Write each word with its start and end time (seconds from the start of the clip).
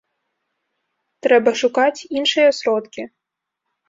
Трэба 1.27 1.53
шукаць 1.61 2.05
іншыя 2.21 2.49
сродкі. 2.61 3.01